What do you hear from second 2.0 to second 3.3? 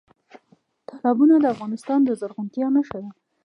د زرغونتیا نښه ده.